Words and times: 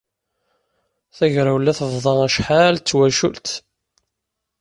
Tagrawla 1.17 1.71
tebḍa 1.79 2.13
acḥal 2.27 2.75
d 2.77 2.83
tawacult. 2.87 3.49